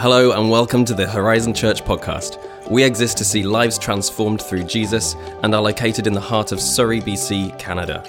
[0.00, 2.38] Hello, and welcome to the Horizon Church podcast.
[2.70, 6.60] We exist to see lives transformed through Jesus and are located in the heart of
[6.60, 8.04] Surrey, BC, Canada.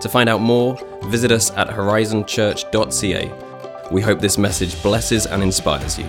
[0.00, 0.78] To find out more,
[1.08, 3.30] visit us at horizonchurch.ca.
[3.92, 6.06] We hope this message blesses and inspires you.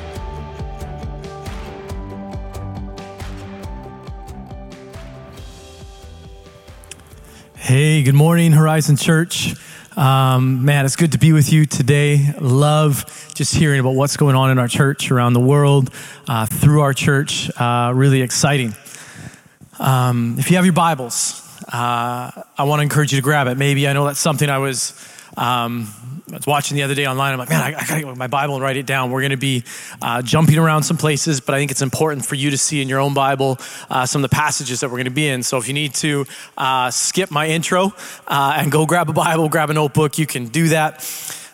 [7.57, 9.53] Hey, good morning, Horizon Church.
[9.97, 12.31] Um, man, it's good to be with you today.
[12.39, 15.89] Love just hearing about what's going on in our church around the world,
[16.27, 17.49] uh, through our church.
[17.59, 18.75] Uh, really exciting.
[19.79, 21.41] Um, if you have your Bibles,
[21.73, 23.57] uh, I want to encourage you to grab it.
[23.57, 24.91] Maybe I know that's something I was
[25.35, 25.87] um,
[26.31, 27.31] I was watching the other day online.
[27.31, 29.11] I'm like, man, I, I got to get my Bible and write it down.
[29.11, 29.63] We're to be
[30.01, 32.89] uh, jumping around some places, but I think it's important for you to see in
[32.89, 33.57] your own Bible
[33.89, 35.41] uh, some of the passages that we're to be in.
[35.43, 36.25] So if you need to
[36.57, 37.93] uh, skip my intro
[38.27, 40.99] uh, and go grab a Bible, grab a notebook, you can do that.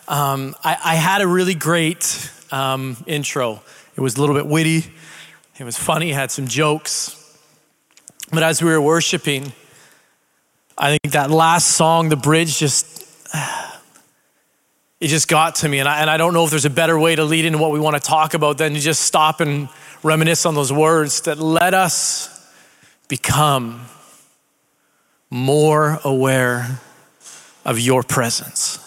[0.08, 3.62] Um, I, I, had a really great um, intro.
[3.96, 4.84] It was a little bit witty,
[5.58, 7.20] it was funny, had some jokes.
[8.32, 9.54] But as we were worshiping,
[10.78, 13.06] I think that last song, the bridge, just
[15.04, 15.80] it just got to me.
[15.80, 17.72] And I, and I don't know if there's a better way to lead into what
[17.72, 19.68] we want to talk about than to just stop and
[20.02, 22.50] reminisce on those words that let us
[23.10, 23.82] become
[25.30, 26.80] more aware
[27.66, 28.80] of your presence.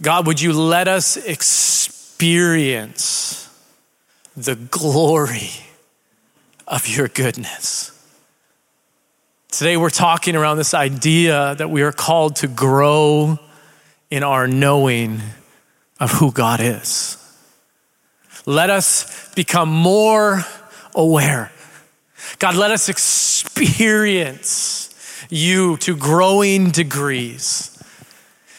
[0.00, 2.26] God, would you let us experience
[4.38, 5.50] the glory
[6.66, 7.92] of your goodness?
[9.50, 13.38] Today, we're talking around this idea that we are called to grow
[14.10, 15.20] in our knowing
[16.00, 17.16] of who God is.
[18.46, 20.44] Let us become more
[20.94, 21.52] aware.
[22.38, 24.14] God, let us experience
[25.28, 27.77] you to growing degrees.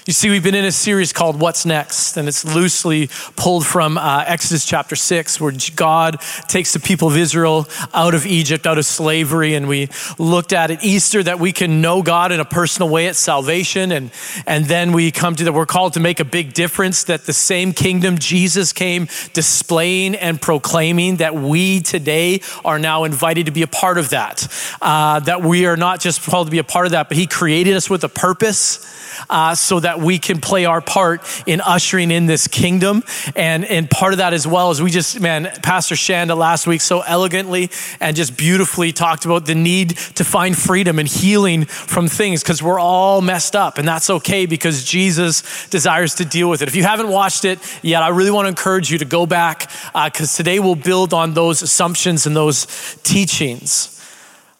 [0.09, 3.95] You see, we've been in a series called What's Next, and it's loosely pulled from
[3.95, 8.79] uh, Exodus chapter 6, where God takes the people of Israel out of Egypt, out
[8.79, 9.53] of slavery.
[9.53, 9.87] And we
[10.17, 13.91] looked at at Easter that we can know God in a personal way at salvation.
[13.91, 14.09] And,
[14.47, 17.33] and then we come to that we're called to make a big difference, that the
[17.33, 23.61] same kingdom Jesus came displaying and proclaiming, that we today are now invited to be
[23.61, 24.47] a part of that.
[24.81, 27.27] Uh, that we are not just called to be a part of that, but He
[27.27, 28.95] created us with a purpose
[29.29, 33.03] uh, so that we can play our part in ushering in this kingdom.
[33.35, 36.81] And, and part of that as well is we just, man, Pastor Shanda last week
[36.81, 42.07] so elegantly and just beautifully talked about the need to find freedom and healing from
[42.07, 43.77] things because we're all messed up.
[43.77, 46.67] And that's okay because Jesus desires to deal with it.
[46.67, 49.69] If you haven't watched it yet, I really want to encourage you to go back
[49.93, 52.65] because uh, today we'll build on those assumptions and those
[53.03, 53.98] teachings.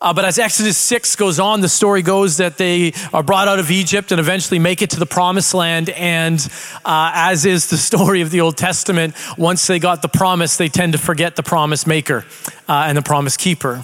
[0.01, 3.59] Uh, but as Exodus 6 goes on, the story goes that they are brought out
[3.59, 5.89] of Egypt and eventually make it to the promised land.
[5.89, 6.39] And
[6.85, 10.69] uh, as is the story of the Old Testament, once they got the promise, they
[10.69, 12.25] tend to forget the promise maker
[12.69, 13.83] uh, and the promise keeper.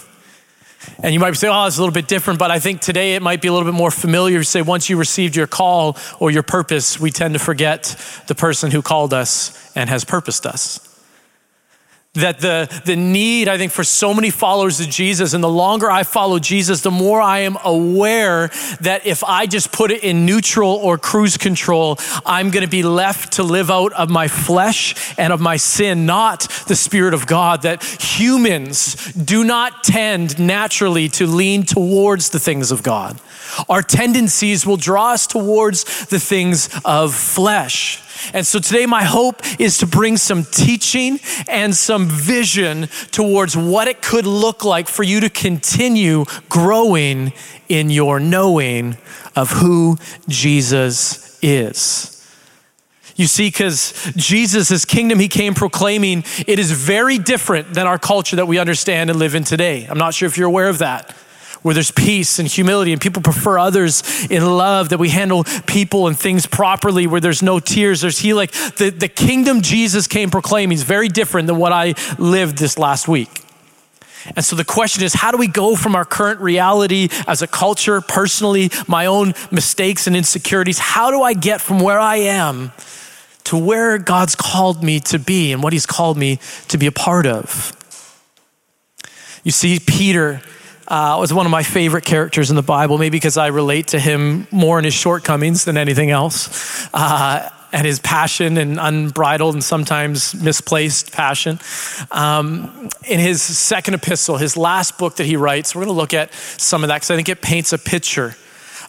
[1.04, 3.22] And you might say, oh, it's a little bit different, but I think today it
[3.22, 4.40] might be a little bit more familiar.
[4.40, 7.84] To say, once you received your call or your purpose, we tend to forget
[8.28, 10.95] the person who called us and has purposed us
[12.16, 15.90] that the, the need, I think, for so many followers of Jesus, and the longer
[15.90, 18.50] I follow Jesus, the more I am aware
[18.82, 22.84] that if I just put it in neutral or cruise control, I'm going to be
[22.84, 27.28] left to live out of my flesh and of my sin, not the Spirit of
[27.28, 27.62] God.
[27.62, 33.20] That humans do not tend naturally to lean towards the things of God.
[33.70, 38.02] Our tendencies will draw us towards the things of flesh.
[38.34, 43.88] And so today, my hope is to bring some teaching and some vision towards what
[43.88, 47.34] it could look like for you to continue growing
[47.68, 48.98] in your knowing
[49.36, 49.98] of who
[50.28, 52.12] Jesus is.
[53.16, 58.36] You see, because Jesus' kingdom he came proclaiming, it is very different than our culture
[58.36, 59.86] that we understand and live in today.
[59.90, 61.16] I'm not sure if you're aware of that
[61.66, 66.06] where there's peace and humility, and people prefer others in love, that we handle people
[66.06, 68.48] and things properly, where there's no tears, there's healing.
[68.78, 73.08] The, the kingdom Jesus came proclaiming is very different than what I lived this last
[73.08, 73.42] week.
[74.36, 77.48] And so the question is how do we go from our current reality as a
[77.48, 80.78] culture, personally, my own mistakes and insecurities?
[80.78, 82.74] How do I get from where I am
[83.46, 86.92] to where God's called me to be and what He's called me to be a
[86.92, 87.72] part of?
[89.44, 90.44] You see, Peter
[90.88, 94.00] uh, was one of my favorite characters in the Bible, maybe because I relate to
[94.00, 96.88] him more in his shortcomings than anything else.
[96.94, 101.60] Uh, and his passion and unbridled and sometimes misplaced passion.
[102.10, 106.14] Um, in his second epistle, his last book that he writes, we're going to look
[106.14, 108.38] at some of that because I think it paints a picture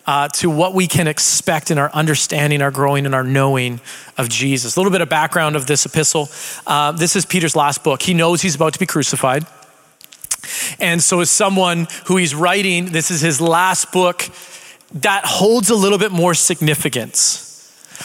[0.06, 3.80] uh, to what we can expect in our understanding, our growing, and our knowing
[4.16, 4.76] of Jesus.
[4.76, 6.28] A little bit of background of this epistle.
[6.64, 8.02] Uh, this is Peter's last book.
[8.02, 9.46] He knows he's about to be crucified.
[10.78, 14.28] And so, as someone who he's writing, this is his last book
[14.94, 17.46] that holds a little bit more significance.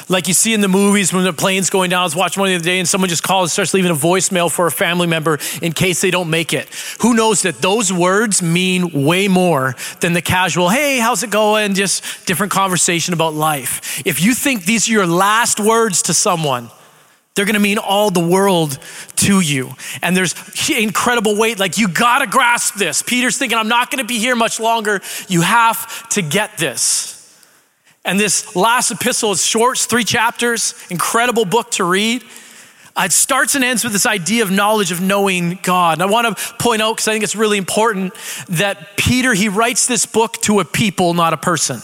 [0.09, 2.01] Like you see in the movies when the plane's going down.
[2.01, 3.95] I was watching one the other day and someone just calls and starts leaving a
[3.95, 6.69] voicemail for a family member in case they don't make it.
[7.01, 11.73] Who knows that those words mean way more than the casual, hey, how's it going?
[11.73, 14.01] Just different conversation about life.
[14.05, 16.69] If you think these are your last words to someone,
[17.35, 18.77] they're gonna mean all the world
[19.17, 19.73] to you.
[20.01, 20.35] And there's
[20.69, 21.59] incredible weight.
[21.59, 23.01] Like, you gotta grasp this.
[23.01, 25.01] Peter's thinking, I'm not gonna be here much longer.
[25.27, 27.17] You have to get this.
[28.03, 32.23] And this last epistle is short, three chapters, incredible book to read.
[32.97, 35.93] It starts and ends with this idea of knowledge of knowing God.
[35.93, 38.13] And I want to point out, because I think it's really important,
[38.49, 41.81] that Peter, he writes this book to a people, not a person.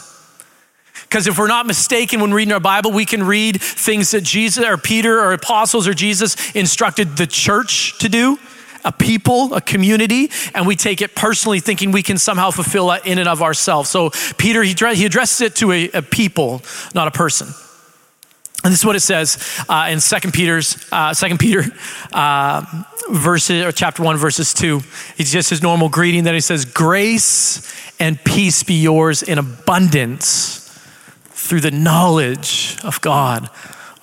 [1.10, 4.66] Because if we're not mistaken when reading our Bible, we can read things that Jesus
[4.66, 8.38] or Peter or apostles or Jesus instructed the church to do,
[8.84, 13.06] a people, a community, and we take it personally thinking we can somehow fulfill it
[13.06, 13.90] in and of ourselves.
[13.90, 16.62] So Peter, he, he addresses it to a, a people,
[16.94, 17.48] not a person.
[18.66, 19.38] And this is what it says
[19.70, 21.64] uh, in Second Peter's uh, Second Peter
[22.12, 22.66] uh,
[23.12, 24.82] verses or chapter one verses two.
[25.18, 27.62] It's just his normal greeting that he says, "Grace
[27.98, 30.67] and peace be yours in abundance."
[31.38, 33.50] Through the knowledge of God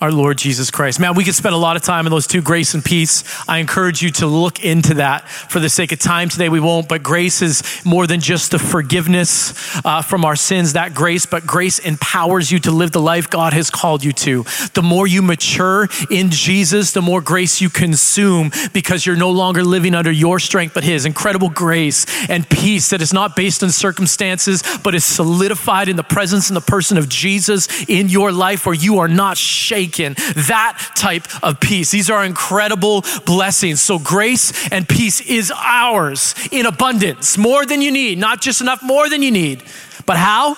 [0.01, 0.99] our Lord Jesus Christ.
[0.99, 3.23] Man, we could spend a lot of time in those two, grace and peace.
[3.47, 5.27] I encourage you to look into that.
[5.29, 8.59] For the sake of time today, we won't, but grace is more than just the
[8.59, 9.53] forgiveness
[9.85, 13.53] uh, from our sins, that grace, but grace empowers you to live the life God
[13.53, 14.43] has called you to.
[14.73, 19.63] The more you mature in Jesus, the more grace you consume because you're no longer
[19.63, 21.05] living under your strength, but His.
[21.05, 26.03] Incredible grace and peace that is not based on circumstances, but is solidified in the
[26.03, 30.91] presence and the person of Jesus in your life where you are not shaken that
[30.95, 31.91] type of peace.
[31.91, 33.81] These are incredible blessings.
[33.81, 38.81] So, grace and peace is ours in abundance, more than you need, not just enough,
[38.83, 39.63] more than you need.
[40.05, 40.55] But how?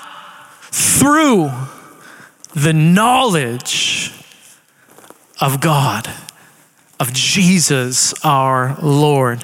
[0.71, 1.51] Through
[2.53, 4.11] the knowledge
[5.39, 6.09] of God,
[6.99, 9.43] of Jesus our Lord.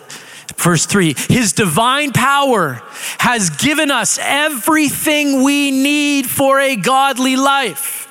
[0.58, 2.82] Verse 3 His divine power
[3.20, 8.03] has given us everything we need for a godly life.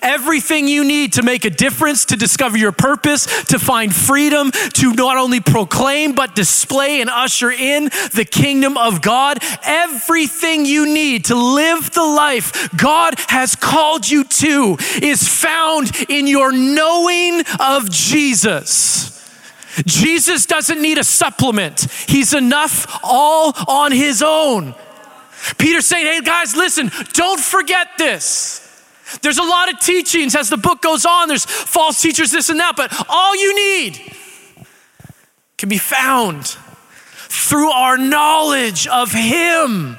[0.00, 4.92] Everything you need to make a difference, to discover your purpose, to find freedom, to
[4.92, 7.84] not only proclaim, but display and usher in
[8.14, 9.38] the kingdom of God.
[9.64, 16.26] Everything you need to live the life God has called you to is found in
[16.26, 19.10] your knowing of Jesus.
[19.86, 24.74] Jesus doesn't need a supplement, He's enough all on His own.
[25.58, 28.61] Peter's saying, hey guys, listen, don't forget this.
[29.20, 31.28] There's a lot of teachings as the book goes on.
[31.28, 34.00] There's false teachers, this and that, but all you need
[35.58, 36.56] can be found
[37.28, 39.98] through our knowledge of Him.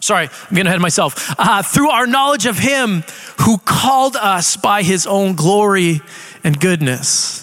[0.00, 1.34] Sorry, I'm getting ahead of myself.
[1.38, 3.04] Uh, through our knowledge of Him
[3.40, 6.00] who called us by His own glory
[6.42, 7.41] and goodness.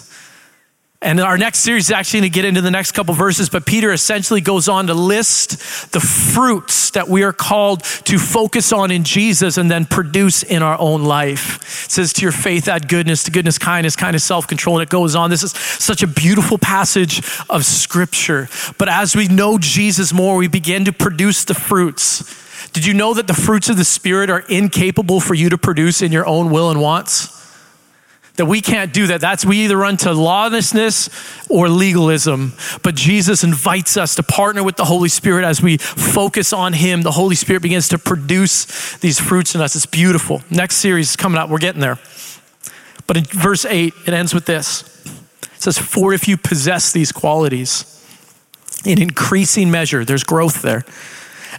[1.02, 3.64] And our next series is actually going to get into the next couple verses, but
[3.64, 8.90] Peter essentially goes on to list the fruits that we are called to focus on
[8.90, 11.86] in Jesus and then produce in our own life.
[11.86, 14.76] It says, To your faith, add goodness, to goodness, kindness, kindness, self control.
[14.76, 15.30] And it goes on.
[15.30, 18.50] This is such a beautiful passage of scripture.
[18.76, 22.68] But as we know Jesus more, we begin to produce the fruits.
[22.72, 26.02] Did you know that the fruits of the Spirit are incapable for you to produce
[26.02, 27.39] in your own will and wants?
[28.40, 29.20] That we can't do that.
[29.20, 31.10] That's we either run to lawlessness
[31.50, 32.54] or legalism.
[32.82, 37.02] But Jesus invites us to partner with the Holy Spirit as we focus on Him.
[37.02, 39.76] The Holy Spirit begins to produce these fruits in us.
[39.76, 40.40] It's beautiful.
[40.48, 41.50] Next series is coming up.
[41.50, 41.98] We're getting there.
[43.06, 44.84] But in verse 8, it ends with this
[45.42, 47.84] it says, For if you possess these qualities
[48.86, 50.86] in increasing measure, there's growth there,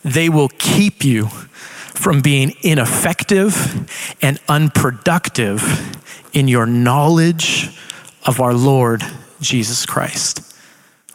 [0.03, 1.29] they will keep you
[1.93, 5.61] from being ineffective and unproductive
[6.33, 7.77] in your knowledge
[8.25, 9.03] of our Lord
[9.39, 10.41] Jesus Christ.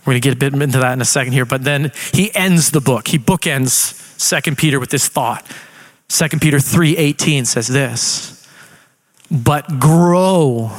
[0.01, 2.35] We're going to get a bit into that in a second here, but then he
[2.35, 3.09] ends the book.
[3.09, 5.45] He bookends Second Peter with this thought.
[6.09, 8.47] Second Peter 3:18 says this,
[9.31, 10.73] "But grow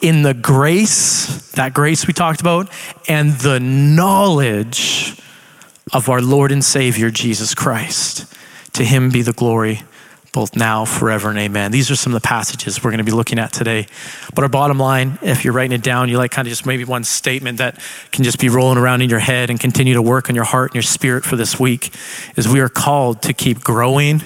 [0.00, 2.68] in the grace, that grace we talked about,
[3.08, 5.16] and the knowledge
[5.92, 8.26] of our Lord and Savior Jesus Christ.
[8.74, 9.82] To him be the glory
[10.34, 11.70] both now, forever, and amen.
[11.70, 13.86] These are some of the passages we're going to be looking at today.
[14.34, 16.84] But our bottom line, if you're writing it down, you like kind of just maybe
[16.84, 17.78] one statement that
[18.10, 20.72] can just be rolling around in your head and continue to work on your heart
[20.72, 21.94] and your spirit for this week
[22.34, 24.22] is we are called to keep growing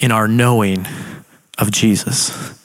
[0.00, 0.86] in our knowing
[1.58, 2.58] of Jesus.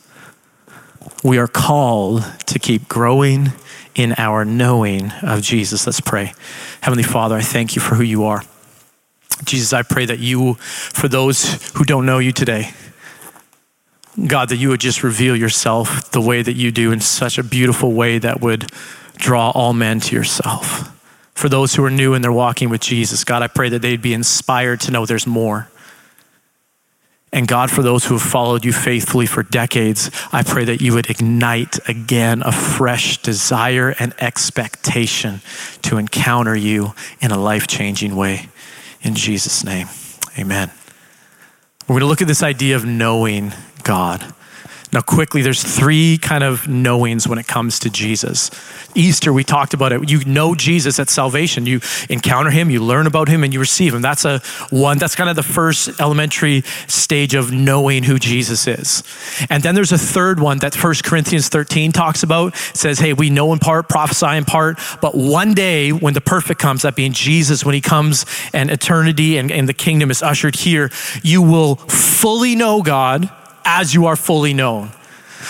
[1.22, 3.52] We are called to keep growing
[3.94, 5.86] in our knowing of Jesus.
[5.86, 6.32] Let's pray.
[6.80, 8.44] Heavenly Father, I thank you for who you are.
[9.44, 12.72] Jesus, I pray that you, for those who don't know you today,
[14.28, 17.44] God, that you would just reveal yourself the way that you do in such a
[17.44, 18.70] beautiful way that would
[19.16, 20.90] draw all men to yourself.
[21.34, 24.02] For those who are new and they're walking with Jesus, God, I pray that they'd
[24.02, 25.70] be inspired to know there's more.
[27.32, 30.94] And God, for those who have followed you faithfully for decades, I pray that you
[30.94, 35.42] would ignite again a fresh desire and expectation
[35.82, 38.50] to encounter you in a life changing way.
[39.04, 39.88] In Jesus' name,
[40.40, 40.72] amen.
[41.84, 43.52] We're going to look at this idea of knowing
[43.84, 44.34] God.
[44.94, 48.52] Now, quickly, there's three kind of knowings when it comes to Jesus.
[48.94, 50.08] Easter, we talked about it.
[50.08, 51.66] You know Jesus at salvation.
[51.66, 51.82] You
[52.12, 54.04] encounter him, you learn about him, and you receive him.
[54.04, 59.04] That's a one, that's kind of the first elementary stage of knowing who Jesus is.
[59.50, 62.54] And then there's a third one that 1 Corinthians 13 talks about.
[62.54, 66.22] It says, hey, we know in part, prophesy in part, but one day when the
[66.22, 70.22] perfect comes, that being Jesus, when he comes and eternity and, and the kingdom is
[70.22, 70.92] ushered here,
[71.24, 73.32] you will fully know God
[73.66, 74.92] as you are fully known.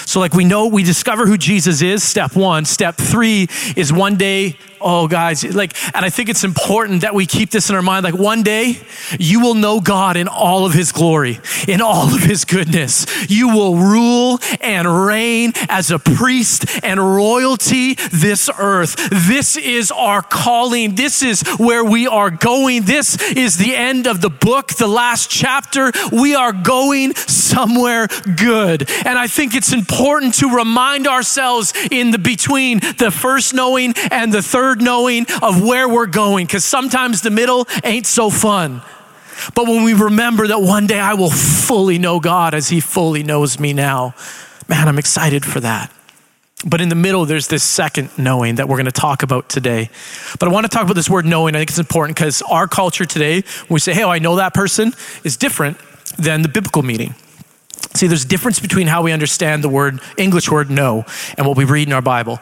[0.05, 2.65] So, like we know, we discover who Jesus is, step one.
[2.65, 7.25] Step three is one day oh, guys, like, and I think it's important that we
[7.25, 8.03] keep this in our mind.
[8.03, 8.77] Like, one day
[9.19, 13.05] you will know God in all of his glory, in all of his goodness.
[13.29, 18.95] You will rule and reign as a priest and royalty this earth.
[19.09, 20.95] This is our calling.
[20.95, 22.83] This is where we are going.
[22.83, 25.91] This is the end of the book, the last chapter.
[26.11, 28.89] We are going somewhere good.
[29.05, 34.33] And I think it's important to remind ourselves in the between the first knowing and
[34.33, 38.81] the third knowing of where we're going, because sometimes the middle ain't so fun.
[39.55, 43.23] But when we remember that one day I will fully know God as He fully
[43.23, 44.15] knows me now,
[44.67, 45.91] man, I'm excited for that.
[46.65, 49.89] But in the middle, there's this second knowing that we're going to talk about today.
[50.39, 51.55] But I want to talk about this word knowing.
[51.55, 54.37] I think it's important because our culture today, when we say, hey, oh, I know
[54.37, 54.93] that person,
[55.25, 55.77] is different
[56.17, 57.15] than the biblical meaning.
[57.95, 61.05] See, there's a difference between how we understand the word, English word know,
[61.37, 62.39] and what we read in our Bible,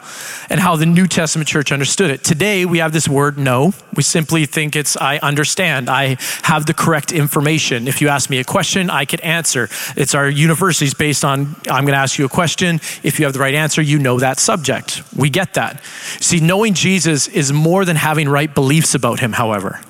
[0.48, 2.24] and how the New Testament church understood it.
[2.24, 3.74] Today, we have this word know.
[3.94, 5.90] We simply think it's I understand.
[5.90, 7.86] I have the correct information.
[7.86, 9.68] If you ask me a question, I could answer.
[9.94, 12.76] It's our universities based on I'm going to ask you a question.
[13.02, 15.02] If you have the right answer, you know that subject.
[15.14, 15.84] We get that.
[16.20, 19.80] See, knowing Jesus is more than having right beliefs about him, however.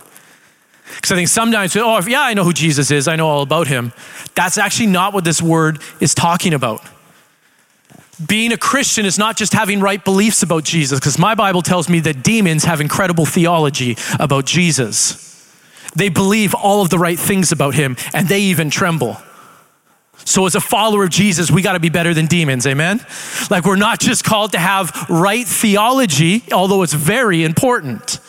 [0.97, 3.67] Because I think sometimes, oh, yeah, I know who Jesus is, I know all about
[3.67, 3.93] him.
[4.35, 6.85] That's actually not what this word is talking about.
[8.27, 11.89] Being a Christian is not just having right beliefs about Jesus, because my Bible tells
[11.89, 15.29] me that demons have incredible theology about Jesus.
[15.97, 19.17] They believe all of the right things about him, and they even tremble.
[20.25, 23.05] So, as a follower of Jesus, we got to be better than demons, amen?
[23.51, 28.21] Like, we're not just called to have right theology, although it's very important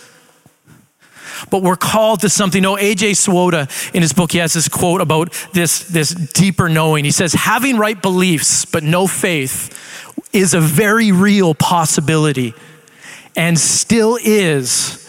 [1.49, 2.61] but we're called to something.
[2.61, 3.13] No, A.J.
[3.13, 7.05] Swoboda, in his book, he has this quote about this, this deeper knowing.
[7.05, 9.79] He says, having right beliefs but no faith
[10.33, 12.53] is a very real possibility
[13.35, 14.99] and still is.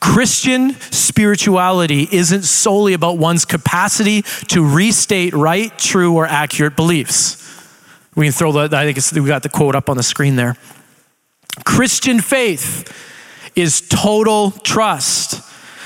[0.00, 7.40] Christian spirituality isn't solely about one's capacity to restate right, true, or accurate beliefs.
[8.14, 10.56] We can throw that, I think we got the quote up on the screen there.
[11.64, 12.92] Christian faith
[13.56, 15.42] is total trust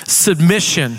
[0.08, 0.98] submission,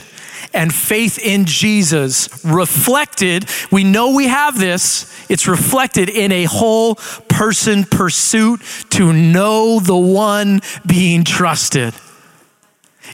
[0.54, 6.96] and faith in Jesus reflected, we know we have this, it's reflected in a whole
[6.96, 11.94] person pursuit to know the one being trusted.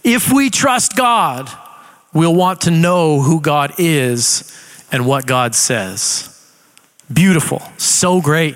[0.04, 1.50] If we trust God,
[2.14, 4.52] we'll want to know who God is
[4.92, 6.32] and what God says.
[7.12, 8.56] Beautiful, so great.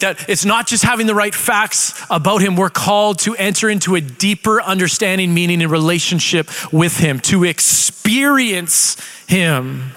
[0.00, 2.56] That it's not just having the right facts about him.
[2.56, 8.96] We're called to enter into a deeper understanding, meaning, and relationship with him, to experience
[9.26, 9.92] him.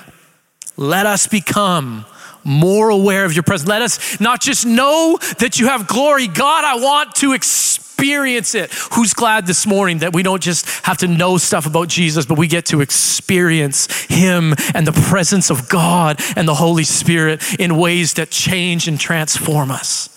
[0.78, 2.06] Let us become
[2.44, 3.70] more aware of your presence.
[3.70, 6.28] Let us not just know that you have glory.
[6.28, 8.72] God, I want to experience it.
[8.94, 12.38] Who's glad this morning that we don't just have to know stuff about Jesus, but
[12.38, 17.78] we get to experience Him and the presence of God and the Holy Spirit in
[17.78, 20.16] ways that change and transform us?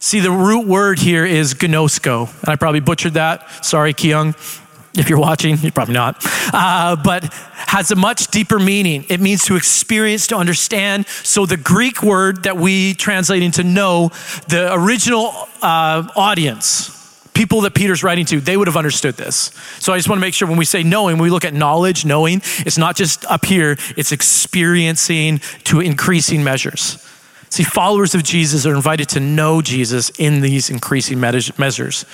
[0.00, 2.28] See, the root word here is gnosko.
[2.42, 3.64] And I probably butchered that.
[3.64, 4.34] Sorry, Kyung.
[4.98, 6.24] If you're watching, you're probably not.
[6.52, 9.04] Uh, but has a much deeper meaning.
[9.08, 11.06] It means to experience, to understand.
[11.06, 14.08] So the Greek word that we translate into know,
[14.48, 16.94] the original uh, audience,
[17.32, 19.52] people that Peter's writing to, they would have understood this.
[19.78, 22.04] So I just want to make sure when we say knowing, we look at knowledge,
[22.04, 27.04] knowing, it's not just up here, it's experiencing to increasing measures.
[27.50, 32.04] See, followers of Jesus are invited to know Jesus in these increasing measures.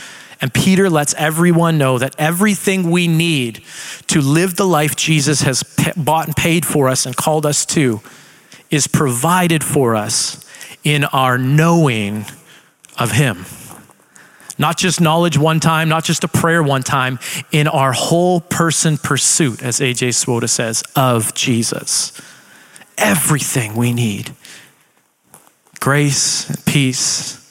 [0.41, 3.63] And Peter lets everyone know that everything we need
[4.09, 5.63] to live the life Jesus has
[5.97, 8.01] bought and paid for us and called us to
[8.71, 10.45] is provided for us
[10.83, 12.27] in our knowing
[12.99, 13.47] of Him.
[14.59, 17.19] Not just knowledge one time, not just a prayer one time,
[17.51, 20.13] in our whole person pursuit, as A.J.
[20.13, 22.13] Swoboda says, of Jesus.
[22.97, 24.33] Everything we need
[25.81, 27.44] grace, peace.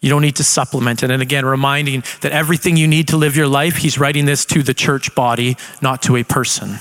[0.00, 1.10] You don't need to supplement it.
[1.10, 4.62] And again, reminding that everything you need to live your life, he's writing this to
[4.62, 6.78] the church body, not to a person.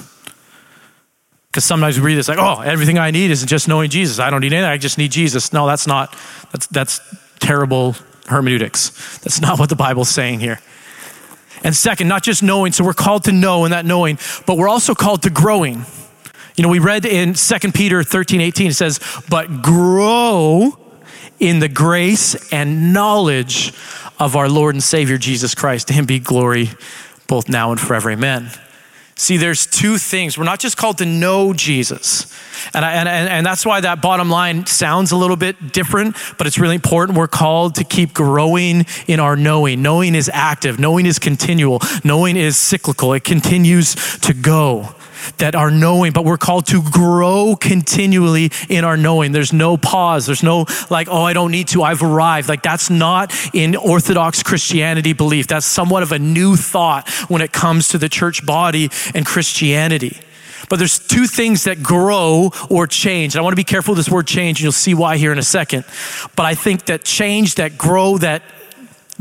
[1.47, 4.19] Because sometimes we read this like, oh, everything I need is just knowing Jesus.
[4.19, 4.69] I don't need anything.
[4.69, 5.51] I just need Jesus.
[5.51, 6.15] No, that's not,
[6.51, 7.01] that's, that's
[7.39, 7.95] terrible
[8.27, 9.17] hermeneutics.
[9.19, 10.59] That's not what the Bible's saying here.
[11.63, 14.69] And second, not just knowing, so we're called to know and that knowing, but we're
[14.69, 15.85] also called to growing.
[16.55, 20.77] You know, we read in 2 Peter 13, 18, it says, but grow
[21.39, 23.73] in the grace and knowledge
[24.19, 25.87] of our Lord and Savior Jesus Christ.
[25.87, 26.69] To him be glory
[27.27, 28.11] both now and forever.
[28.11, 28.49] Amen.
[29.15, 30.37] See, there's two things.
[30.37, 32.31] We're not just called to know Jesus.
[32.73, 36.45] And, I, and, and that's why that bottom line sounds a little bit different, but
[36.45, 37.17] it's really important.
[37.17, 39.81] We're called to keep growing in our knowing.
[39.81, 44.95] Knowing is active, knowing is continual, knowing is cyclical, it continues to go
[45.37, 49.31] that are knowing, but we're called to grow continually in our knowing.
[49.31, 50.25] There's no pause.
[50.25, 51.83] There's no like, oh, I don't need to.
[51.83, 52.49] I've arrived.
[52.49, 55.47] Like that's not in Orthodox Christianity belief.
[55.47, 60.17] That's somewhat of a new thought when it comes to the church body and Christianity.
[60.69, 63.35] But there's two things that grow or change.
[63.35, 65.31] And I want to be careful with this word change, and you'll see why here
[65.31, 65.85] in a second.
[66.35, 68.41] But I think that change, that grow, that,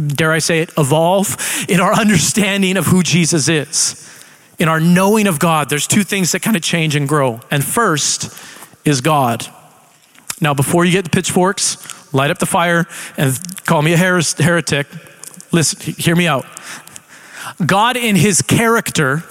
[0.05, 1.37] dare I say it, evolve
[1.69, 4.03] in our understanding of who Jesus is
[4.59, 7.41] in our knowing of God, there's two things that kind of change and grow.
[7.51, 8.35] And first
[8.85, 9.47] is God.
[10.41, 14.87] Now, before you get the pitchforks, light up the fire and call me a heretic.
[15.53, 16.47] Listen, hear me out.
[17.65, 19.25] God in his character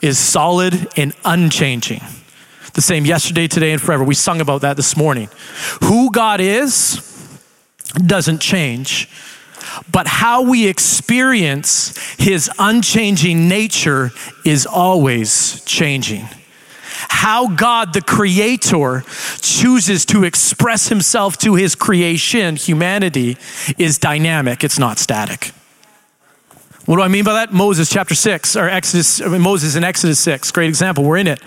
[0.00, 2.02] is solid and unchanging.
[2.74, 4.02] The same yesterday, today, and forever.
[4.02, 5.28] We sung about that this morning.
[5.84, 7.00] Who God is
[7.94, 9.08] doesn't change
[9.90, 14.10] but how we experience his unchanging nature
[14.44, 16.28] is always changing.
[17.08, 19.04] How God, the Creator,
[19.40, 23.36] chooses to express himself to his creation, humanity,
[23.78, 25.52] is dynamic, it's not static.
[26.86, 27.50] What do I mean by that?
[27.50, 31.40] Moses chapter 6, or Exodus, Moses in Exodus 6, great example, we're in it.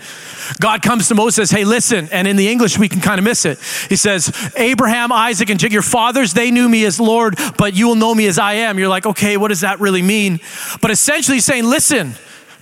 [0.58, 3.44] God comes to Moses, hey, listen, and in the English we can kind of miss
[3.44, 3.60] it.
[3.88, 7.86] He says, Abraham, Isaac, and Jacob, your fathers, they knew me as Lord, but you
[7.86, 8.80] will know me as I am.
[8.80, 10.40] You're like, okay, what does that really mean?
[10.82, 12.14] But essentially he's saying, listen,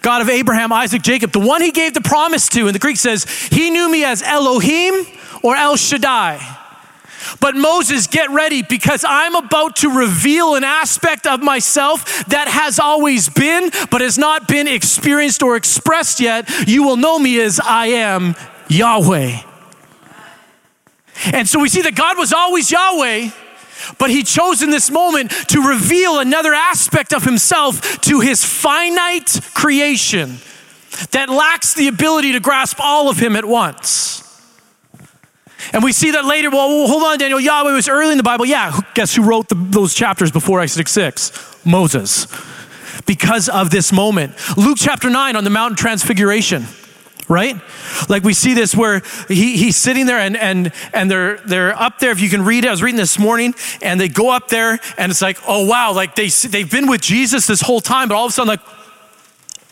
[0.02, 2.98] God of Abraham, Isaac, Jacob, the one he gave the promise to, and the Greek
[2.98, 5.06] says, he knew me as Elohim
[5.42, 6.65] or El Shaddai.
[7.40, 12.78] But Moses, get ready because I'm about to reveal an aspect of myself that has
[12.78, 16.48] always been, but has not been experienced or expressed yet.
[16.66, 18.34] You will know me as I am
[18.68, 19.40] Yahweh.
[21.32, 23.30] And so we see that God was always Yahweh,
[23.98, 29.40] but he chose in this moment to reveal another aspect of himself to his finite
[29.54, 30.38] creation
[31.12, 34.22] that lacks the ability to grasp all of him at once.
[35.72, 36.50] And we see that later.
[36.50, 37.40] Well, hold on, Daniel.
[37.40, 38.46] Yahweh was early in the Bible.
[38.46, 41.64] Yeah, guess who wrote the, those chapters before Exodus 6?
[41.64, 42.26] Moses.
[43.06, 44.34] Because of this moment.
[44.56, 46.66] Luke chapter 9 on the mountain transfiguration
[47.28, 47.60] right?
[48.08, 51.98] Like we see this where he, he's sitting there and, and, and they're, they're up
[51.98, 52.10] there.
[52.10, 54.78] If you can read it, I was reading this morning and they go up there
[54.96, 58.14] and it's like, oh wow, like they, they've been with Jesus this whole time, but
[58.14, 58.60] all of a sudden like,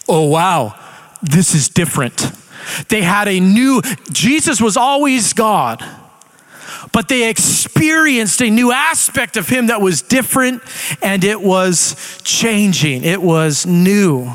[0.08, 0.74] oh wow,
[1.22, 2.32] this is different.
[2.88, 5.84] They had a new, Jesus was always God,
[6.92, 10.62] but they experienced a new aspect of him that was different
[11.02, 13.04] and it was changing.
[13.04, 14.30] It was new.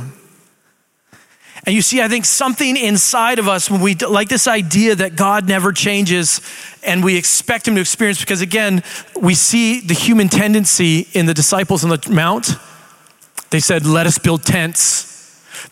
[1.65, 5.15] And you see, I think something inside of us when we like this idea that
[5.15, 6.41] God never changes
[6.83, 8.81] and we expect him to experience, because again,
[9.19, 12.51] we see the human tendency in the disciples on the Mount.
[13.49, 15.18] They said, Let us build tents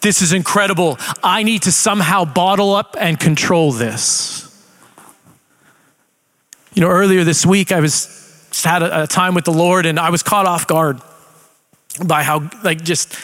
[0.01, 0.97] this is incredible.
[1.23, 4.43] I need to somehow bottle up and control this.
[6.73, 8.17] You know, earlier this week, I was
[8.63, 11.01] had a, a time with the Lord and I was caught off guard
[12.05, 13.15] by how, like, just.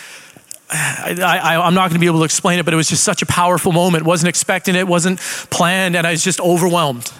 [0.75, 3.21] I, am not going to be able to explain it, but it was just such
[3.21, 4.05] a powerful moment.
[4.05, 5.19] Wasn't expecting it, wasn't
[5.51, 7.11] planned, and I was just overwhelmed.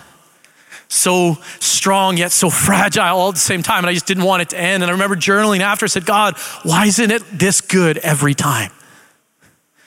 [0.87, 3.79] so strong yet so fragile all at the same time.
[3.79, 4.81] And I just didn't want it to end.
[4.81, 8.71] And I remember journaling after, I said, God, why isn't it this good every time?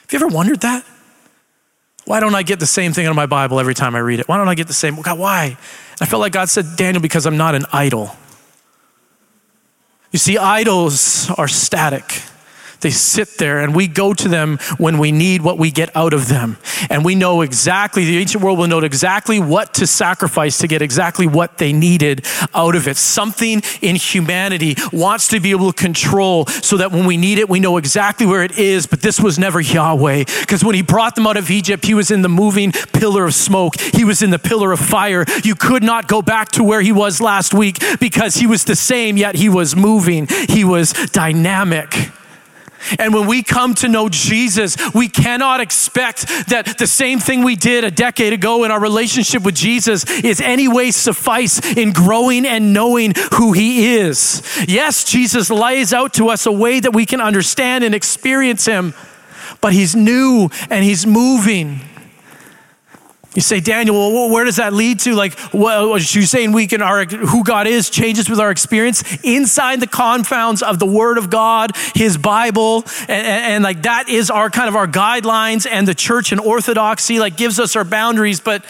[0.06, 0.84] Have you ever wondered that?
[2.04, 4.20] Why don't I get the same thing out of my Bible every time I read
[4.20, 4.28] it?
[4.28, 4.94] Why don't I get the same?
[5.02, 5.56] God, why?
[6.00, 8.14] I felt like God said, Daniel, because I'm not an idol.
[10.12, 12.22] You see, idols are static.
[12.80, 16.12] They sit there and we go to them when we need what we get out
[16.12, 16.58] of them.
[16.90, 20.82] And we know exactly, the ancient world will know exactly what to sacrifice to get
[20.82, 22.96] exactly what they needed out of it.
[22.96, 27.48] Something in humanity wants to be able to control so that when we need it,
[27.48, 28.86] we know exactly where it is.
[28.86, 30.24] But this was never Yahweh.
[30.40, 33.34] Because when he brought them out of Egypt, he was in the moving pillar of
[33.34, 35.24] smoke, he was in the pillar of fire.
[35.42, 38.76] You could not go back to where he was last week because he was the
[38.76, 42.10] same, yet he was moving, he was dynamic.
[42.98, 47.56] And when we come to know Jesus, we cannot expect that the same thing we
[47.56, 52.46] did a decade ago in our relationship with Jesus is any way suffice in growing
[52.46, 54.42] and knowing who he is.
[54.68, 58.94] Yes, Jesus lays out to us a way that we can understand and experience him,
[59.60, 61.80] but he's new and he's moving.
[63.36, 65.14] You say, Daniel, well, where does that lead to?
[65.14, 69.80] Like, what you saying we can, our, who God is changes with our experience inside
[69.80, 74.30] the confounds of the Word of God, His Bible, and, and, and like that is
[74.30, 78.40] our kind of our guidelines, and the church and orthodoxy like gives us our boundaries.
[78.40, 78.64] But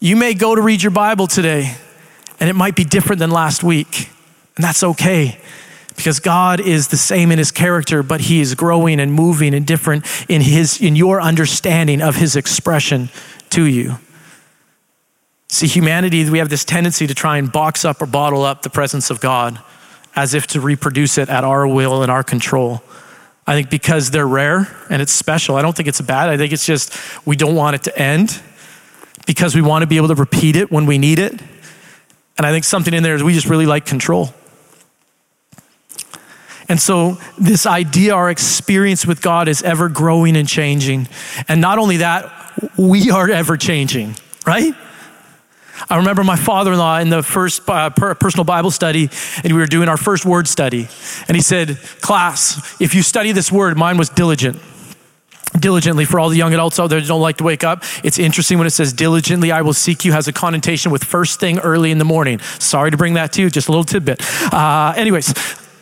[0.00, 1.76] you may go to read your Bible today,
[2.40, 4.08] and it might be different than last week,
[4.56, 5.38] and that's okay
[5.94, 9.66] because God is the same in his character, but he is growing and moving and
[9.66, 13.10] different in his in your understanding of his expression
[13.54, 13.98] to you.
[15.48, 18.70] See, humanity, we have this tendency to try and box up or bottle up the
[18.70, 19.62] presence of God
[20.16, 22.82] as if to reproduce it at our will and our control.
[23.46, 26.28] I think because they're rare and it's special, I don't think it's bad.
[26.28, 26.92] I think it's just
[27.24, 28.40] we don't want it to end
[29.26, 31.40] because we want to be able to repeat it when we need it.
[32.36, 34.34] And I think something in there is we just really like control.
[36.68, 41.08] And so, this idea, our experience with God is ever growing and changing.
[41.46, 42.43] And not only that,
[42.76, 44.74] we are ever changing, right?
[45.90, 49.10] I remember my father in law in the first uh, personal Bible study,
[49.42, 50.88] and we were doing our first word study.
[51.28, 54.60] And he said, Class, if you study this word, mine was diligent.
[55.58, 58.18] Diligently, for all the young adults out there that don't like to wake up, it's
[58.18, 61.58] interesting when it says diligently, I will seek you, has a connotation with first thing
[61.60, 62.40] early in the morning.
[62.40, 64.20] Sorry to bring that to you, just a little tidbit.
[64.52, 65.32] Uh, anyways,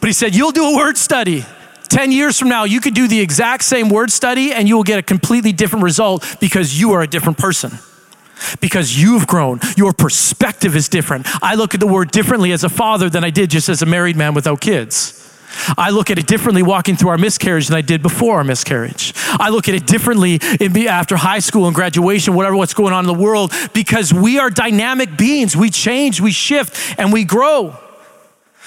[0.00, 1.44] but he said, You'll do a word study.
[1.92, 4.82] 10 years from now, you could do the exact same word study and you will
[4.82, 7.70] get a completely different result because you are a different person.
[8.62, 11.26] Because you've grown, your perspective is different.
[11.42, 13.86] I look at the word differently as a father than I did just as a
[13.86, 15.18] married man without kids.
[15.76, 19.12] I look at it differently walking through our miscarriage than I did before our miscarriage.
[19.16, 20.40] I look at it differently
[20.88, 24.48] after high school and graduation, whatever what's going on in the world, because we are
[24.48, 25.54] dynamic beings.
[25.54, 27.76] We change, we shift, and we grow.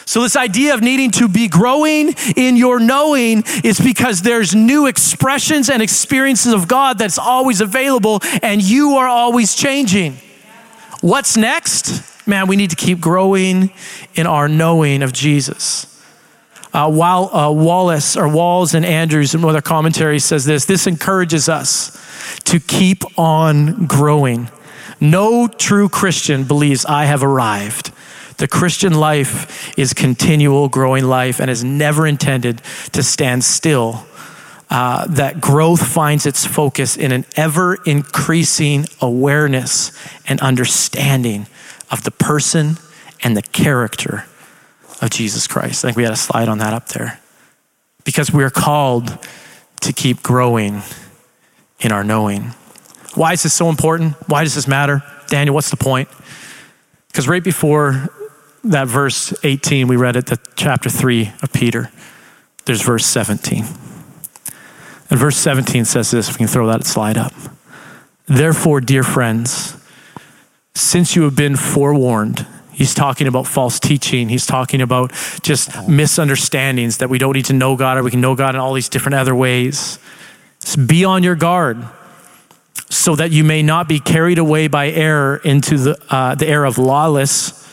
[0.05, 4.85] So, this idea of needing to be growing in your knowing is because there's new
[4.85, 10.17] expressions and experiences of God that's always available, and you are always changing.
[11.01, 12.27] What's next?
[12.27, 13.71] Man, we need to keep growing
[14.13, 15.91] in our knowing of Jesus.
[16.73, 21.47] Uh, while uh, Wallace or Walls and Anders in other commentary says this, this encourages
[21.47, 21.97] us
[22.43, 24.49] to keep on growing.
[24.99, 27.91] No true Christian believes I have arrived.
[28.37, 34.05] The Christian life is continual growing life and is never intended to stand still.
[34.69, 39.91] Uh, that growth finds its focus in an ever increasing awareness
[40.27, 41.45] and understanding
[41.91, 42.77] of the person
[43.23, 44.25] and the character
[45.01, 45.85] of Jesus Christ.
[45.85, 47.19] I think we had a slide on that up there.
[48.03, 49.17] Because we are called
[49.81, 50.81] to keep growing
[51.79, 52.53] in our knowing.
[53.13, 54.15] Why is this so important?
[54.27, 55.03] Why does this matter?
[55.27, 56.09] Daniel, what's the point?
[57.07, 58.09] Because right before
[58.65, 61.91] that verse 18 we read at the chapter 3 of Peter,
[62.65, 63.63] there's verse 17.
[65.09, 67.33] And verse 17 says this, we can throw that slide up.
[68.25, 69.77] Therefore, dear friends,
[70.73, 74.29] since you have been forewarned, he's talking about false teaching.
[74.29, 75.11] He's talking about
[75.43, 78.61] just misunderstandings that we don't need to know God or we can know God in
[78.61, 79.99] all these different other ways.
[80.59, 81.85] So be on your guard
[82.89, 86.65] so that you may not be carried away by error into the, uh, the error
[86.65, 87.63] of lawless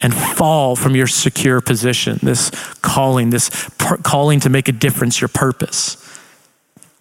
[0.00, 2.50] and fall from your secure position, this
[2.82, 5.96] calling, this per- calling to make a difference, your purpose.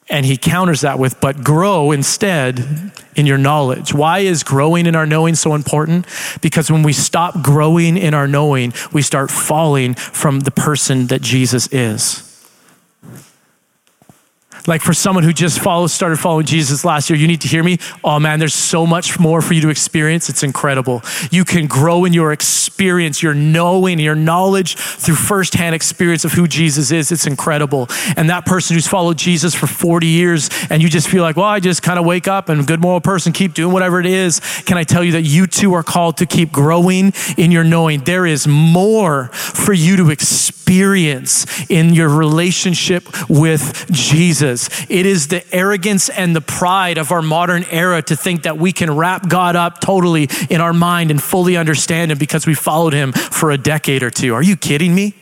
[0.10, 3.93] And he counters that with, but grow instead in your knowledge.
[3.93, 6.06] Why is growing in our knowing so important?
[6.41, 11.21] Because when we stop growing in our knowing, we start falling from the person that
[11.21, 12.33] Jesus is.
[14.65, 17.63] Like for someone who just followed, started following Jesus last year, you need to hear
[17.63, 17.80] me.
[18.04, 20.30] Oh man, there's so much more for you to experience.
[20.30, 21.02] It's incredible.
[21.32, 26.47] You can grow in your experience, your knowing, your knowledge through firsthand experience of who
[26.47, 27.12] Jesus is.
[27.12, 27.88] It's incredible.
[28.15, 31.45] And that person who's followed Jesus for 40 years and you just feel like, well,
[31.45, 34.39] I just kind of wake up and good moral person, keep doing whatever it is.
[34.65, 38.02] Can I tell you that you too are called to keep growing in your knowing?
[38.02, 40.62] There is more for you to experience
[41.69, 44.69] in your relationship with Jesus.
[44.89, 48.71] It is the arrogance and the pride of our modern era to think that we
[48.71, 52.93] can wrap God up totally in our mind and fully understand Him because we followed
[52.93, 54.33] Him for a decade or two.
[54.33, 55.15] Are you kidding me?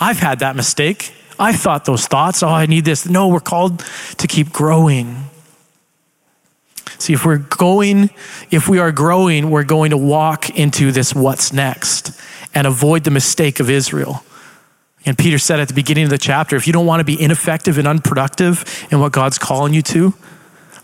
[0.00, 1.14] I've had that mistake.
[1.38, 3.06] I thought those thoughts, oh, I need this.
[3.06, 3.84] No, we're called
[4.18, 5.28] to keep growing.
[6.98, 8.10] See, if we're going,
[8.50, 12.18] if we are growing, we're going to walk into this what's next
[12.54, 14.24] and avoid the mistake of Israel.
[15.06, 17.20] And Peter said at the beginning of the chapter if you don't want to be
[17.20, 20.12] ineffective and unproductive in what God's calling you to,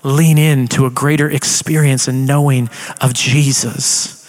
[0.05, 4.22] lean in to a greater experience and knowing of Jesus.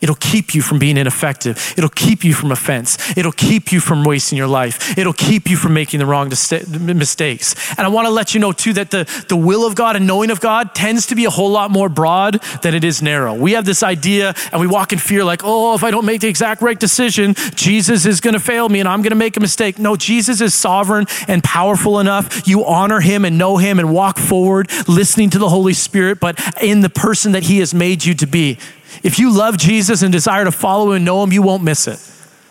[0.00, 1.74] It'll keep you from being ineffective.
[1.76, 2.96] It'll keep you from offense.
[3.16, 4.96] It'll keep you from wasting your life.
[4.96, 7.54] It'll keep you from making the wrong mistakes.
[7.76, 10.06] And I want to let you know, too, that the, the will of God and
[10.06, 13.34] knowing of God tends to be a whole lot more broad than it is narrow.
[13.34, 16.22] We have this idea and we walk in fear like, oh, if I don't make
[16.22, 19.36] the exact right decision, Jesus is going to fail me and I'm going to make
[19.36, 19.78] a mistake.
[19.78, 22.48] No, Jesus is sovereign and powerful enough.
[22.48, 26.40] You honor him and know him and walk forward, listening to the Holy Spirit, but
[26.62, 28.58] in the person that he has made you to be.
[29.02, 31.98] If you love Jesus and desire to follow and know him, you won't miss it.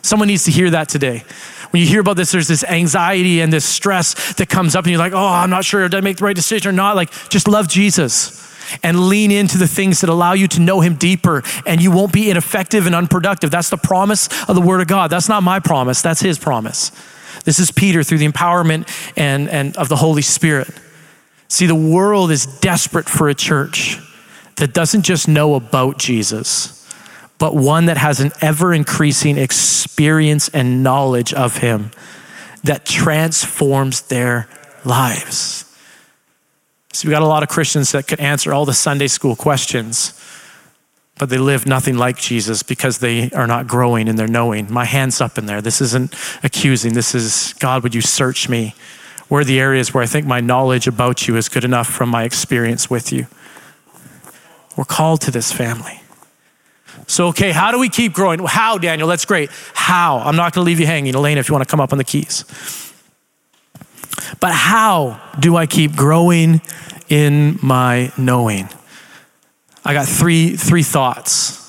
[0.02, 1.24] Someone needs to hear that today.
[1.70, 4.90] When you hear about this, there's this anxiety and this stress that comes up, and
[4.90, 6.96] you're like, oh, I'm not sure, did I make the right decision or not?
[6.96, 8.48] Like, just love Jesus
[8.82, 12.12] and lean into the things that allow you to know him deeper, and you won't
[12.12, 13.50] be ineffective and unproductive.
[13.50, 15.10] That's the promise of the Word of God.
[15.10, 16.90] That's not my promise, that's his promise.
[17.44, 20.68] This is Peter through the empowerment and, and of the Holy Spirit.
[21.48, 23.98] See, the world is desperate for a church
[24.56, 26.76] that doesn't just know about Jesus,
[27.38, 31.90] but one that has an ever increasing experience and knowledge of him
[32.64, 34.48] that transforms their
[34.84, 35.64] lives.
[36.92, 40.12] So we got a lot of Christians that could answer all the Sunday school questions,
[41.18, 44.70] but they live nothing like Jesus because they are not growing in their knowing.
[44.72, 45.62] My hand's up in there.
[45.62, 46.94] This isn't accusing.
[46.94, 48.74] This is God, would you search me?
[49.28, 52.08] Where are the areas where I think my knowledge about you is good enough from
[52.08, 53.28] my experience with you?
[54.80, 56.00] We're called to this family.
[57.06, 58.40] So, okay, how do we keep growing?
[58.46, 59.08] How, Daniel?
[59.08, 59.50] That's great.
[59.74, 60.20] How?
[60.20, 61.14] I'm not going to leave you hanging.
[61.14, 62.46] Elaine, if you want to come up on the keys.
[64.40, 66.62] But how do I keep growing
[67.10, 68.70] in my knowing?
[69.84, 71.60] I got three, three thoughts.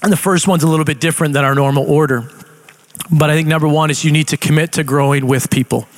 [0.00, 2.30] And the first one's a little bit different than our normal order.
[3.10, 5.88] But I think number one is you need to commit to growing with people.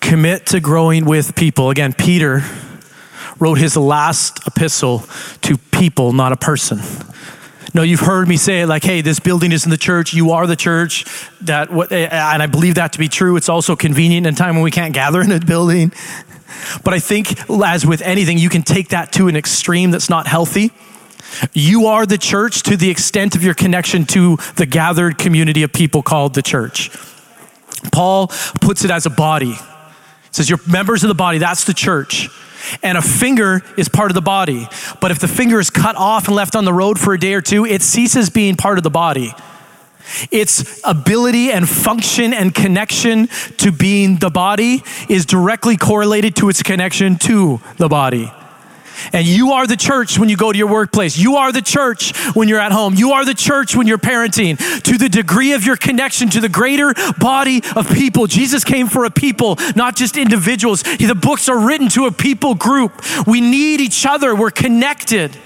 [0.00, 1.70] Commit to growing with people.
[1.70, 2.42] Again, Peter
[3.38, 5.04] wrote his last epistle
[5.42, 6.80] to people, not a person.
[7.72, 10.12] No, you've heard me say like, hey, this building isn't the church.
[10.12, 11.04] You are the church.
[11.42, 13.36] That what, eh, and I believe that to be true.
[13.36, 15.92] It's also convenient in time when we can't gather in a building.
[16.84, 20.26] But I think, as with anything, you can take that to an extreme that's not
[20.26, 20.72] healthy.
[21.52, 25.72] You are the church to the extent of your connection to the gathered community of
[25.72, 26.90] people called the church.
[27.92, 28.28] Paul
[28.60, 29.54] puts it as a body.
[30.30, 32.28] It says, You're members of the body, that's the church.
[32.82, 34.68] And a finger is part of the body.
[35.00, 37.34] But if the finger is cut off and left on the road for a day
[37.34, 39.34] or two, it ceases being part of the body.
[40.30, 46.62] Its ability and function and connection to being the body is directly correlated to its
[46.62, 48.32] connection to the body.
[49.12, 51.16] And you are the church when you go to your workplace.
[51.16, 52.94] You are the church when you're at home.
[52.94, 54.58] You are the church when you're parenting.
[54.82, 58.26] To the degree of your connection to the greater body of people.
[58.26, 60.82] Jesus came for a people, not just individuals.
[60.82, 62.92] The books are written to a people group.
[63.26, 64.34] We need each other.
[64.34, 65.36] We're connected.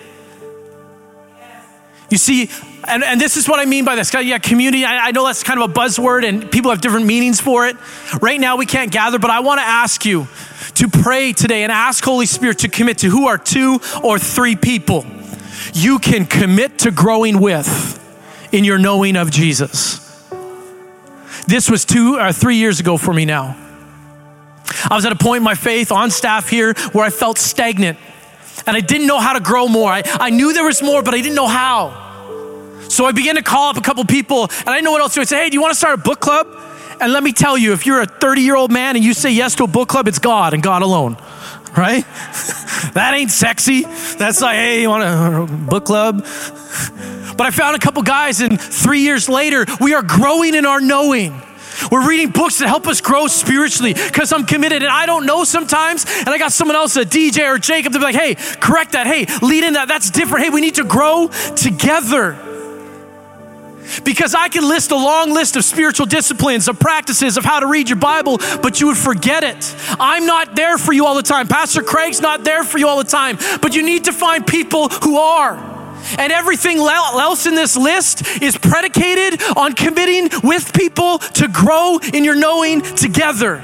[2.11, 2.51] You see,
[2.87, 4.13] and, and this is what I mean by this.
[4.13, 7.41] Yeah, community, I, I know that's kind of a buzzword and people have different meanings
[7.41, 7.77] for it.
[8.21, 10.29] Right now we can't gather, but I want to ask you
[10.75, 14.57] to pray today and ask Holy Spirit to commit to who are two or three
[14.57, 15.05] people
[15.73, 18.01] you can commit to growing with
[18.53, 20.01] in your knowing of Jesus.
[21.47, 23.57] This was two or uh, three years ago for me now.
[24.89, 27.99] I was at a point in my faith on staff here where I felt stagnant
[28.67, 29.91] and I didn't know how to grow more.
[29.91, 32.03] I, I knew there was more, but I didn't know how.
[32.89, 35.15] So I began to call up a couple people, and I didn't know what else
[35.15, 35.23] to do.
[35.23, 36.47] I said, Hey, do you want to start a book club?
[37.01, 39.31] And let me tell you, if you're a 30 year old man and you say
[39.31, 41.17] yes to a book club, it's God and God alone,
[41.77, 42.05] right?
[42.95, 43.83] that ain't sexy.
[43.83, 46.25] That's like, hey, you want a book club?
[47.37, 50.81] But I found a couple guys, and three years later, we are growing in our
[50.81, 51.41] knowing.
[51.91, 55.43] We're reading books that help us grow spiritually because I'm committed and I don't know
[55.43, 56.07] sometimes.
[56.07, 59.07] And I got someone else, a DJ or Jacob, to be like, hey, correct that.
[59.07, 59.89] Hey, lead in that.
[59.89, 60.45] That's different.
[60.45, 62.54] Hey, we need to grow together.
[64.05, 67.67] Because I can list a long list of spiritual disciplines, of practices, of how to
[67.67, 69.75] read your Bible, but you would forget it.
[70.01, 71.49] I'm not there for you all the time.
[71.49, 74.89] Pastor Craig's not there for you all the time, but you need to find people
[74.89, 75.57] who are.
[76.19, 82.25] And everything else in this list is predicated on committing with people to grow in
[82.25, 83.63] your knowing together.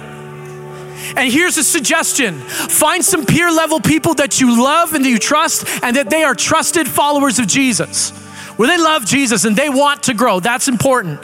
[1.16, 5.18] And here's a suggestion find some peer level people that you love and that you
[5.18, 8.12] trust, and that they are trusted followers of Jesus
[8.60, 10.38] where they love Jesus and they want to grow.
[10.38, 11.18] That's important.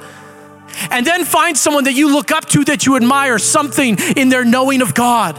[0.90, 4.42] And then find someone that you look up to that you admire, something in their
[4.42, 5.38] knowing of God,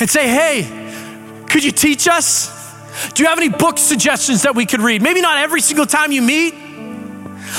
[0.00, 2.50] and say, hey, could you teach us?
[3.12, 5.00] Do you have any book suggestions that we could read?
[5.00, 6.54] Maybe not every single time you meet,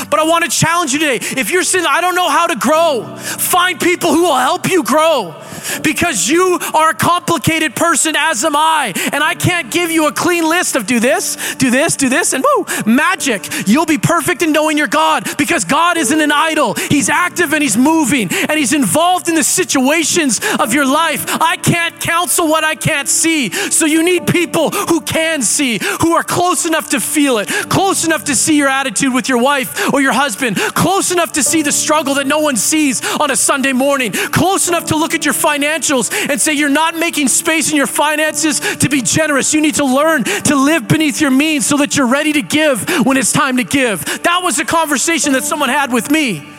[0.10, 1.20] but I want to challenge you today.
[1.40, 4.84] If you're saying, I don't know how to grow, find people who will help you
[4.84, 5.36] grow
[5.84, 8.94] because you are a complicated person, as am I.
[9.14, 12.34] And I can't give you a clean list of do this, do this, do this,
[12.34, 13.48] and woo, magic.
[13.68, 16.74] You'll be perfect in knowing your God because God isn't an idol.
[16.74, 21.26] He's active and He's moving and He's involved in the situations of your life.
[21.42, 23.50] I can't counsel what I can't see.
[23.50, 28.06] So you need people who can see, who are close enough to feel it, close
[28.06, 31.62] enough to see your attitude with your wife or your husband, close enough to see
[31.62, 35.26] the struggle that no one sees on a Sunday morning, close enough to look at
[35.26, 39.54] your financials and say, You're not making space in your finances to be generous.
[39.54, 42.88] You need to learn to live beneath your means so that you're ready to give
[43.06, 44.06] when it's time to give.
[44.24, 46.56] That was a conversation that someone had with me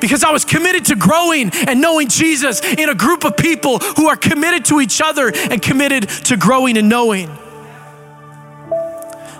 [0.00, 4.06] because I was committed to growing and knowing Jesus in a group of people who
[4.08, 7.30] are committed to each other and committed to growing and knowing.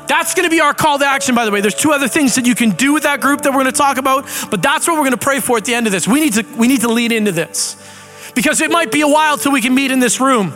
[0.07, 1.61] That's going to be our call to action, by the way.
[1.61, 3.79] There's two other things that you can do with that group that we're going to
[3.79, 6.07] talk about, but that's what we're going to pray for at the end of this.
[6.07, 7.77] We need to, we need to lean into this
[8.35, 10.53] because it might be a while till we can meet in this room.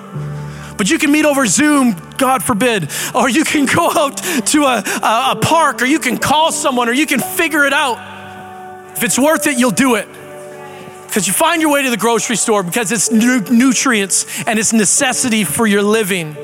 [0.77, 4.85] But you can meet over Zoom, God forbid, or you can go out to a,
[5.03, 8.97] a, a park, or you can call someone, or you can figure it out.
[8.97, 10.09] If it's worth it, you'll do it.
[11.07, 14.73] Because you find your way to the grocery store because it's nu- nutrients and it's
[14.73, 16.37] necessity for your living.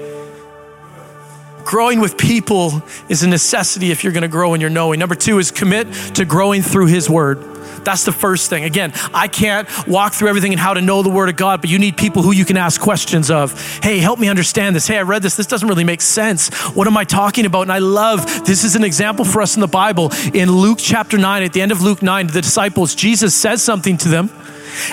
[1.64, 5.00] Growing with people is a necessity if you're going to grow in your knowing.
[5.00, 7.42] Number two is commit to growing through His Word.
[7.84, 8.64] That's the first thing.
[8.64, 11.70] Again, I can't walk through everything and how to know the Word of God, but
[11.70, 13.58] you need people who you can ask questions of.
[13.82, 14.86] Hey, help me understand this.
[14.86, 15.36] Hey, I read this.
[15.36, 16.52] This doesn't really make sense.
[16.74, 17.62] What am I talking about?
[17.62, 20.10] And I love this is an example for us in the Bible.
[20.32, 23.96] In Luke chapter 9, at the end of Luke 9, the disciples, Jesus says something
[23.98, 24.30] to them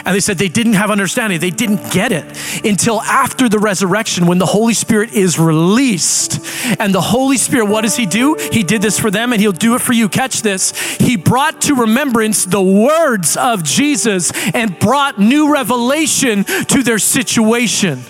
[0.06, 1.40] and they said they didn't have understanding.
[1.40, 2.26] They didn't get it
[2.66, 6.40] until after the resurrection when the Holy Spirit is released.
[6.80, 8.36] And the Holy Spirit, what does He do?
[8.52, 10.10] He did this for them and He'll do it for you.
[10.10, 10.72] Catch this.
[10.98, 18.02] He brought to remembrance the words of Jesus and brought new revelation to their situation.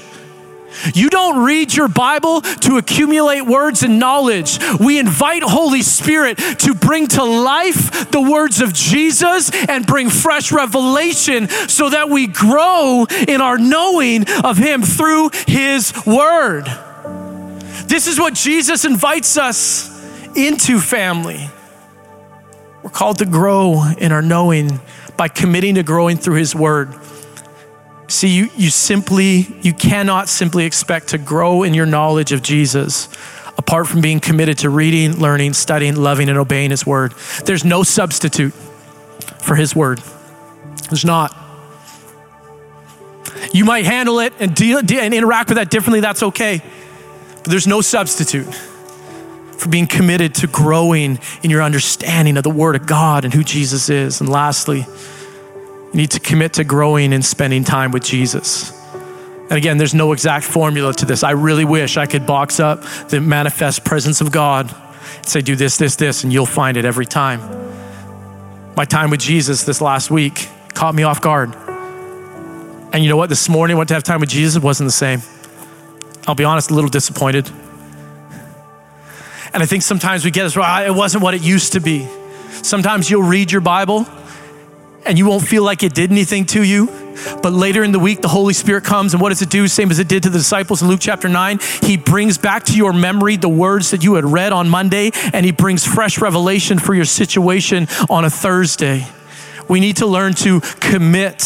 [0.94, 4.60] You don't read your Bible to accumulate words and knowledge.
[4.80, 10.52] We invite Holy Spirit to bring to life the words of Jesus and bring fresh
[10.52, 16.66] revelation so that we grow in our knowing of Him through His Word.
[17.88, 19.90] This is what Jesus invites us
[20.36, 21.50] into, family.
[22.84, 24.80] We're called to grow in our knowing
[25.18, 26.94] by committing to growing through His Word.
[28.12, 33.08] See, you, you simply, you cannot simply expect to grow in your knowledge of Jesus
[33.58, 37.14] apart from being committed to reading, learning, studying, loving, and obeying His Word.
[37.46, 38.52] There's no substitute
[39.40, 40.02] for His Word.
[40.90, 41.34] There's not.
[43.54, 46.62] You might handle it and, deal, and interact with that differently, that's okay.
[47.38, 48.54] But there's no substitute
[49.58, 53.42] for being committed to growing in your understanding of the Word of God and who
[53.42, 54.20] Jesus is.
[54.20, 54.86] And lastly,
[55.94, 58.72] you need to commit to growing and spending time with Jesus.
[59.52, 61.24] And again, there's no exact formula to this.
[61.24, 64.74] I really wish I could box up the manifest presence of God
[65.18, 67.42] and say, do this, this, this, and you'll find it every time.
[68.76, 71.54] My time with Jesus this last week caught me off guard.
[72.94, 73.28] And you know what?
[73.28, 75.22] This morning, I went to have time with Jesus, it wasn't the same.
[76.26, 77.50] I'll be honest, a little disappointed.
[79.54, 82.08] And I think sometimes we get this right, it wasn't what it used to be.
[82.64, 84.08] Sometimes you'll read your Bible
[85.06, 86.88] and you won't feel like it did anything to you.
[87.42, 89.68] But later in the week, the Holy Spirit comes, and what does it do?
[89.68, 91.60] Same as it did to the disciples in Luke chapter 9.
[91.84, 95.46] He brings back to your memory the words that you had read on Monday, and
[95.46, 99.06] He brings fresh revelation for your situation on a Thursday.
[99.68, 101.42] We need to learn to commit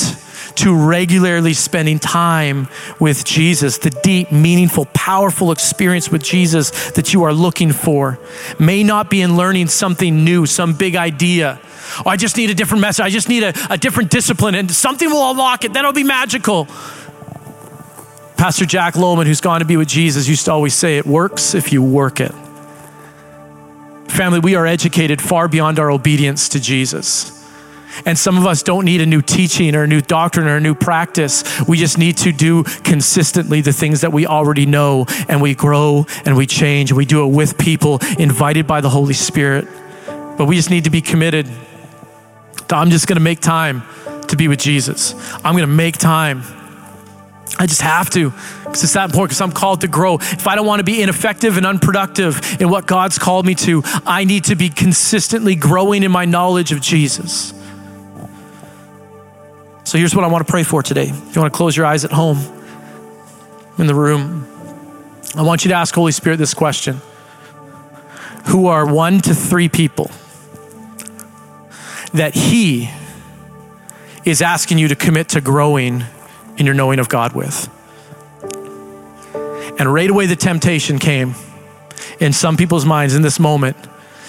[0.55, 2.67] to regularly spending time
[2.99, 8.19] with Jesus, the deep, meaningful, powerful experience with Jesus that you are looking for
[8.59, 11.59] may not be in learning something new, some big idea.
[12.05, 13.03] Oh, I just need a different message.
[13.03, 15.73] I just need a, a different discipline, and something will unlock it.
[15.73, 16.67] Then it'll be magical.
[18.37, 21.53] Pastor Jack Lohman, who's gone to be with Jesus, used to always say, It works
[21.53, 22.33] if you work it.
[24.07, 27.44] Family, we are educated far beyond our obedience to Jesus.
[28.05, 30.61] And some of us don't need a new teaching or a new doctrine or a
[30.61, 31.43] new practice.
[31.67, 36.05] We just need to do consistently the things that we already know, and we grow
[36.25, 39.67] and we change, and we do it with people invited by the Holy Spirit.
[40.37, 41.47] But we just need to be committed.
[42.69, 43.83] I'm just going to make time
[44.27, 45.13] to be with Jesus.
[45.35, 46.43] I'm going to make time
[47.57, 48.31] I just have to
[48.63, 50.15] because it's that important because I'm called to grow.
[50.15, 53.81] If I don't want to be ineffective and unproductive in what God's called me to,
[54.05, 57.53] I need to be consistently growing in my knowledge of Jesus.
[59.86, 61.09] So here's what I want to pray for today.
[61.09, 62.39] If you want to close your eyes at home,
[63.77, 64.47] in the room,
[65.36, 67.01] I want you to ask Holy Spirit this question
[68.45, 70.09] Who are one to three people
[72.13, 72.89] that He
[74.23, 76.03] is asking you to commit to growing
[76.57, 77.69] in your knowing of God with.
[79.77, 81.36] And right away, the temptation came
[82.19, 83.75] in some people's minds in this moment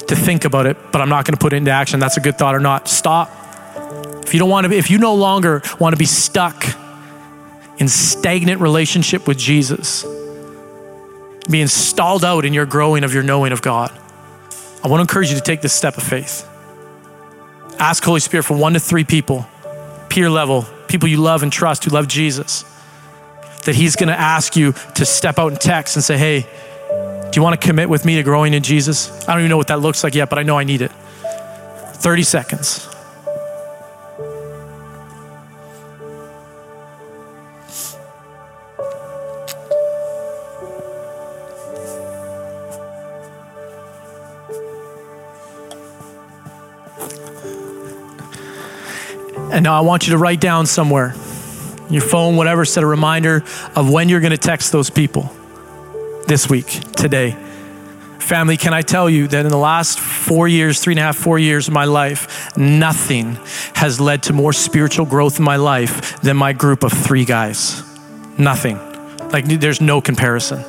[0.08, 2.00] to think about it, but I'm not going to put it into action.
[2.00, 2.88] That's a good thought or not.
[2.88, 3.30] Stop.
[4.26, 6.64] If you don't want to if you no longer want to be stuck
[7.78, 10.04] in stagnant relationship with Jesus,
[11.48, 13.96] being stalled out in your growing of your knowing of God,
[14.82, 16.48] I want to encourage you to take this step of faith.
[17.78, 19.46] Ask Holy Spirit for one to three people,
[20.08, 22.64] peer level, people you love and trust who love Jesus,
[23.64, 26.40] that He's going to ask you to step out and text and say, hey,
[27.30, 29.10] do you want to commit with me to growing in Jesus?
[29.28, 30.90] I don't even know what that looks like yet, but I know I need it.
[30.90, 32.85] 30 seconds.
[49.56, 51.14] And now I want you to write down somewhere,
[51.88, 53.42] your phone, whatever, set a reminder
[53.74, 55.32] of when you're going to text those people
[56.26, 57.30] this week, today.
[58.18, 61.16] Family, can I tell you that in the last four years, three and a half,
[61.16, 63.38] four years of my life, nothing
[63.76, 67.82] has led to more spiritual growth in my life than my group of three guys.
[68.36, 68.76] Nothing.
[69.30, 70.62] Like, there's no comparison.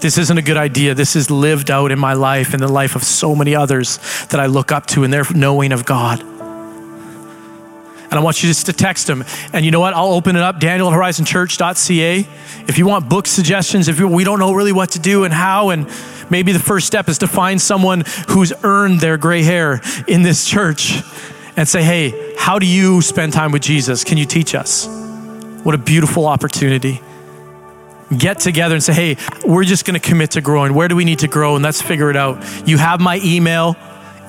[0.00, 0.92] This isn't a good idea.
[0.92, 4.38] This is lived out in my life and the life of so many others that
[4.38, 6.33] I look up to in their knowing of God.
[8.14, 9.24] And I want you just to text them.
[9.52, 9.92] And you know what?
[9.92, 12.20] I'll open it up, Daniel at horizonchurch.ca.
[12.68, 15.70] If you want book suggestions, if we don't know really what to do and how,
[15.70, 15.90] and
[16.30, 20.48] maybe the first step is to find someone who's earned their gray hair in this
[20.48, 21.02] church
[21.56, 24.04] and say, hey, how do you spend time with Jesus?
[24.04, 24.86] Can you teach us?
[25.64, 27.00] What a beautiful opportunity.
[28.16, 30.72] Get together and say, hey, we're just going to commit to growing.
[30.72, 31.56] Where do we need to grow?
[31.56, 32.44] And let's figure it out.
[32.64, 33.76] You have my email.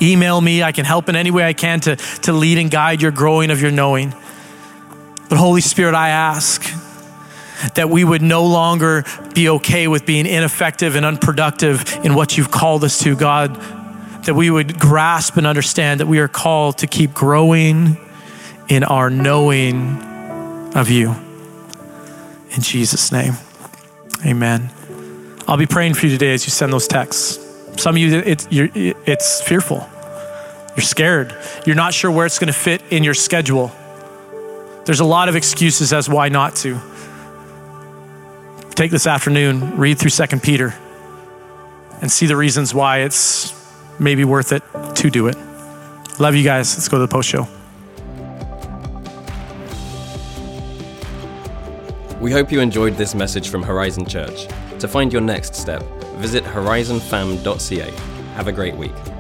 [0.02, 0.64] Email me.
[0.64, 3.52] I can help in any way I can to, to lead and guide your growing
[3.52, 4.14] of your knowing.
[5.30, 6.64] But Holy Spirit, I ask
[7.76, 12.52] that we would no longer be okay with being ineffective and unproductive in what you've
[12.52, 13.56] called us to, God.
[14.26, 17.98] That we would grasp and understand that we are called to keep growing
[18.68, 20.02] in our knowing
[20.76, 21.16] of you.
[22.52, 23.34] In Jesus' name,
[24.26, 24.70] amen.
[25.48, 27.45] I'll be praying for you today as you send those texts.
[27.78, 29.88] Some of you, it's, it's fearful.
[30.76, 31.36] You're scared.
[31.66, 33.72] You're not sure where it's going to fit in your schedule.
[34.86, 36.80] There's a lot of excuses as why not to.
[38.72, 40.76] Take this afternoon, read through 2 Peter,
[42.02, 43.54] and see the reasons why it's
[44.00, 44.64] maybe worth it
[44.96, 45.38] to do it.
[46.20, 46.76] Love you guys.
[46.76, 47.48] Let's go to the post show.
[52.20, 54.48] We hope you enjoyed this message from Horizon Church.
[54.80, 55.84] To find your next step,
[56.18, 57.92] visit horizonfam.ca.
[58.36, 59.15] Have a great week.